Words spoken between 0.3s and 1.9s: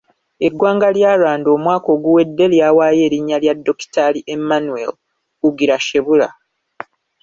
Eggwanga lya Rwanda omwaka